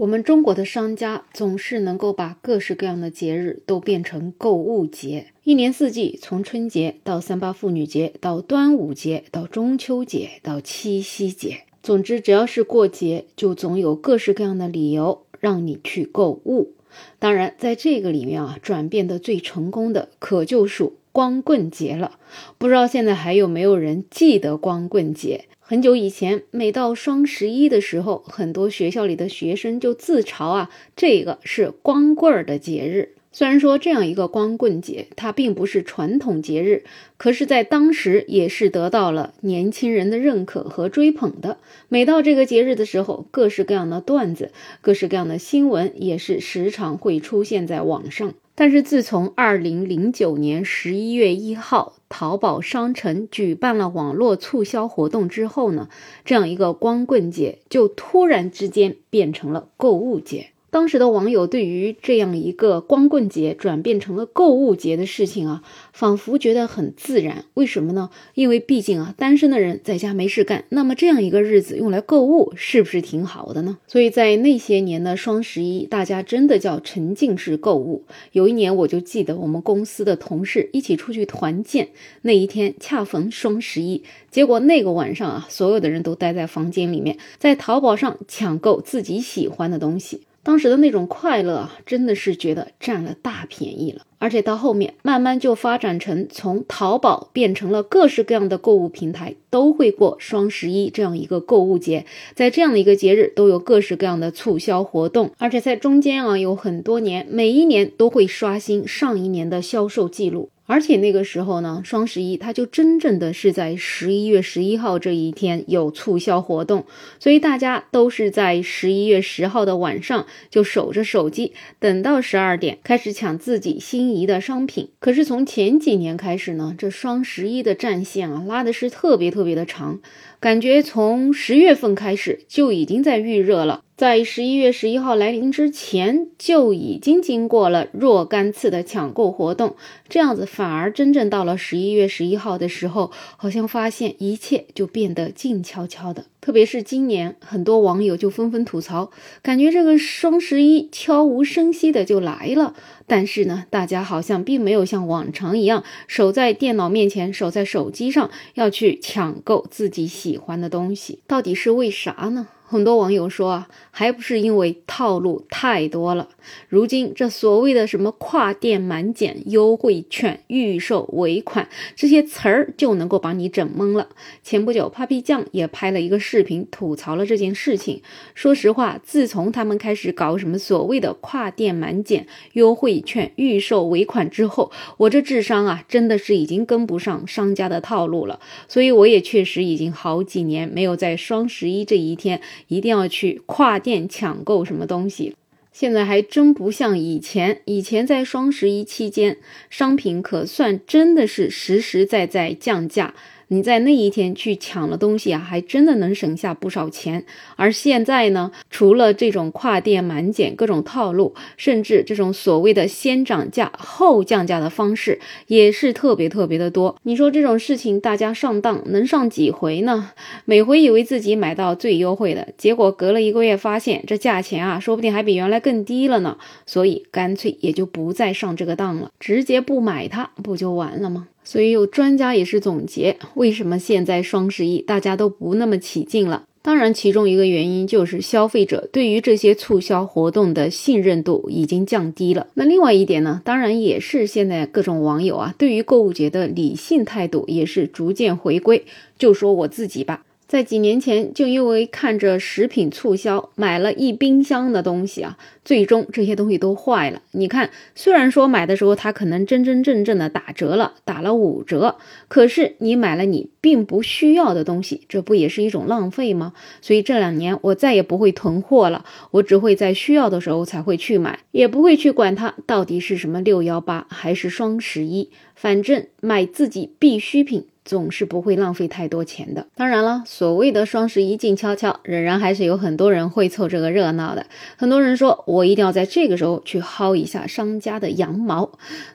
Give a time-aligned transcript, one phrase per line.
[0.00, 16.72] 我们中国的商家总是能够把各式各样的节日都变成购物节，一年四季，从春节到三八妇女节，到端午节，到中秋节，到七夕节，总之只要是过节，就总有各式各样的理由让你去购物。
[17.18, 22.12] 当然，在这个里面啊，转变的最成功的可就属光棍节了。
[22.56, 25.44] 不知道现在还有没有人记得光棍节？
[25.70, 33.10] 很久以前，每到双十一的时候，很多学校里的学生就自嘲啊，这个是光棍儿的节日。
[33.30, 36.82] 虽然说这样一个光棍节，它并不是传统节日，
[37.16, 41.58] 可是，在当时也是得到了年轻人的认可和追捧的。
[41.88, 44.50] 每到这个节日的时候，各式各样的段子、
[44.80, 48.34] 各式各样的新闻也是时常会出现在网上。
[48.56, 55.88] 但是自从二零零九年十一月一号，淘宝商城举办了网络促销活动之后呢，
[56.24, 60.50] 这样一个光棍节就突然之间变成了购物节。
[60.70, 65.62] 当时的网友对于这样一个光棍节转变成了购物节的事情啊，
[65.92, 67.44] 仿佛觉得很自然。
[67.54, 68.10] 为什么呢？
[68.34, 73.78] 因为毕竟啊，单身的人在家没事干，那么这样一个日子用来购物，是不是挺好的呢？
[73.88, 78.04] 所以在那些年的双十一，大家真的叫沉浸式购物。
[78.32, 81.88] 有一年，我就记得我们公司的同事一起出去团建，
[82.22, 90.22] 那一天恰逢双十一，结果那个晚上啊，所有的人都待在房间里面，在淘宝上抢购自己喜欢的东西。
[90.42, 94.02] 当时的那种快乐啊，真的是觉得占了大便宜了。
[94.18, 110.50] 而且到后面慢慢就发展成从淘宝变成了各式各样的购物平台都会过双十一这样一个购物节，在这样的一个节日都有各式各样的促销活动，而且在中间啊有很多年，每一年都会刷新上一年的销售记录。
[110.70, 116.86] 而且那个时候呢，双十一它就真正的是在十一月十一号这一天有促销活动，
[117.18, 124.90] 所以大家都是在十一月十号的晚上就守着手机，等到十二点开始抢自己心仪的商品。
[125.00, 129.98] 可是从前几年开始呢，这双十一的战线啊拉的是特别特别的长，
[130.40, 133.82] 感觉从十月份开始就已经在预热了。
[133.94, 139.76] 在十一月十一号来临之前，就已经经过了若干次的抢购活动，
[140.08, 146.24] 这样子反而真正到了十一月十一号的时候，好像发现一切就变得静悄悄的。
[146.40, 149.10] 特别是今年，很多网友就纷纷吐槽，
[149.42, 152.74] 感觉这个双十一悄无声息的就来了。
[153.06, 162.46] 但是呢，大家好像并没有像往常一样守在电脑面前，守在手机上要去抢购自己喜喜欢的东西，到底是为啥呢？
[162.70, 166.28] 很多网友说啊，还不是因为套路太多了。
[166.68, 174.10] 如今这所谓的什么跨店满减、优惠券、预售尾款这些词儿，就能够把你整懵了。
[174.44, 178.02] 前不久，Papi 酱也拍了一个视频吐槽了这件事情。
[178.36, 188.38] 说实话，自从他们开始搞什么所谓的跨店满减、优惠券、预售尾款之后，我这智商啊，真的是已经跟不上商家的套路了。
[188.68, 192.40] 所以我也确实已经好几年没有在双十一这一天。
[192.68, 195.34] 一定要去跨店抢购什么东西，
[195.72, 197.62] 现在还真不像以前。
[197.64, 199.38] 以前在双十一期间，
[199.68, 203.14] 商品可算真的是实实在在降价。
[203.52, 207.24] 你在那一天去抢了东西啊，还真的能省下不少钱。
[207.56, 215.18] 而现在呢，除了这种跨店满减各种套路，甚至这种所谓的先涨价后降价的方式，
[215.48, 216.96] 也是特别特别的多。
[217.02, 220.12] 你说这种事情，大家上当能上几回呢？
[220.44, 226.38] 每回以为自己买到最优惠的，结果隔了一个月发现这价钱啊，说不定还比原来更低了呢。
[226.66, 231.26] 所以干脆也就不再上这个当了，直接不买它，不就完了吗？
[231.42, 236.44] 所以有专家也是总结，为什么现在双十一大家都不那么起劲了？
[236.62, 242.48] 当然，其中一个原因就是消费者对于这些促销活动的信任度已经降低了。
[242.52, 248.84] 那另外一点呢，当然也是现在各种网友啊，对于购物节的理性态度也是逐渐回归。
[249.18, 250.22] 就说我自己吧。
[250.50, 257.22] 在几年前，就因为看着食品促销，买了一冰箱的东西啊，最终这些东西都坏了。
[257.30, 266.52] 你看，虽然说买的时候它可能真真正正的打折了，打了五折，可是你买了你并不需要的东西，这不也是一种浪费吗？
[266.82, 277.66] 所以这两年我再也不会囤货了，我只会在需要的时候才会去买，也不会去管它到底是什么六幺八还是双十一，反正买自己必需品。
[277.84, 279.66] 总是不会浪费太多钱的。
[279.74, 284.46] 当然了，所谓的双十一静悄悄，仍然还是有很多人会凑这个热闹的。
[284.76, 288.70] 很多人说我一定要在这个时候去薅一下商家的羊毛，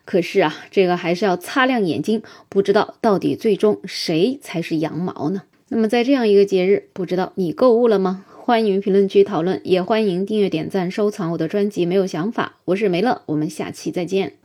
[0.06, 5.44] 可是啊，这个还是要擦亮眼睛，不知道到底最终谁才是羊毛呢？
[5.70, 8.26] 那么在这样一个节日，不知道你购物了吗？
[8.46, 11.84] 欢迎评论区讨论，也欢迎订阅、点赞、收藏我的专辑。
[11.84, 14.36] 没有想法，我是梅乐，我们下期再见。